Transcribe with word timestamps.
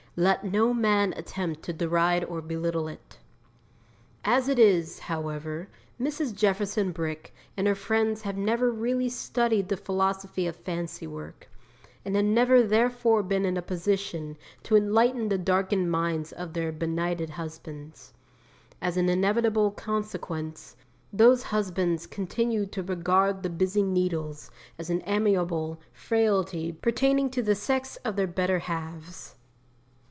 Let 0.17 0.43
no 0.43 0.73
man 0.73 1.13
attempt 1.13 1.63
to 1.63 1.71
deride 1.73 2.25
or 2.25 2.41
belittle 2.41 2.89
it. 2.89 3.17
As 4.25 4.49
it 4.49 4.59
is, 4.59 4.99
however, 4.99 5.69
Mrs. 6.01 6.35
Jefferson 6.35 6.91
Brick 6.91 7.33
and 7.55 7.65
her 7.65 7.75
friends 7.75 8.23
have 8.23 8.35
never 8.35 8.69
really 8.73 9.07
studied 9.07 9.69
the 9.69 9.77
Philosophy 9.77 10.47
of 10.47 10.57
Fancy 10.57 11.07
work, 11.07 11.49
and 12.03 12.17
have 12.17 12.25
never 12.25 12.61
therefore 12.61 13.23
been 13.23 13.45
in 13.45 13.55
a 13.55 13.61
position 13.61 14.35
to 14.63 14.75
enlighten 14.75 15.29
the 15.29 15.37
darkened 15.37 15.89
minds 15.89 16.33
of 16.33 16.51
their 16.51 16.73
benighted 16.73 17.29
husbands. 17.29 18.13
As 18.81 18.97
an 18.97 19.07
inevitable 19.07 19.71
consequence, 19.71 20.75
those 21.13 21.41
husbands 21.41 22.05
continue 22.05 22.65
to 22.65 22.83
regard 22.83 23.43
the 23.43 23.49
busy 23.49 23.81
needles 23.81 24.51
as 24.77 24.89
an 24.89 25.01
amiable 25.05 25.79
frailty 25.93 26.73
pertaining 26.73 27.29
to 27.29 27.41
the 27.41 27.55
sex 27.55 27.95
of 28.03 28.17
their 28.17 28.27
better 28.27 28.59
halves. 28.59 29.35